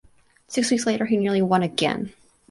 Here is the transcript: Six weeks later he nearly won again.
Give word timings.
Six 0.47 0.71
weeks 0.71 0.87
later 0.87 1.05
he 1.05 1.15
nearly 1.15 1.43
won 1.43 1.61
again. 1.61 2.11